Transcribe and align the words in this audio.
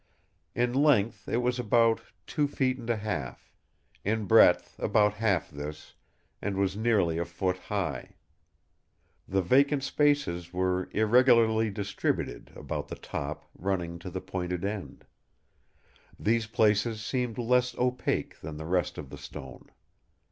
In 0.55 0.73
length 0.73 1.27
it 1.29 1.43
was 1.43 1.59
about 1.59 2.01
two 2.25 2.47
feet 2.47 2.79
and 2.79 2.89
a 2.89 2.95
half; 2.97 3.53
in 4.03 4.25
breadth 4.25 4.73
about 4.79 5.13
half 5.13 5.51
this, 5.51 5.93
and 6.41 6.57
was 6.57 6.75
nearly 6.75 7.19
a 7.19 7.23
foot 7.25 7.55
high. 7.57 8.15
The 9.27 9.43
vacant 9.43 9.83
spaces 9.83 10.51
were 10.51 10.89
irregularly 10.91 11.69
distributed 11.69 12.51
about 12.55 12.87
the 12.87 12.95
top 12.95 13.47
running 13.53 13.99
to 13.99 14.09
the 14.09 14.21
pointed 14.21 14.65
end. 14.65 15.05
These 16.19 16.47
places 16.47 17.05
seemed 17.05 17.37
less 17.37 17.77
opaque 17.77 18.39
than 18.39 18.57
the 18.57 18.65
rest 18.65 18.97
of 18.97 19.11
the 19.11 19.19
stone. 19.19 19.69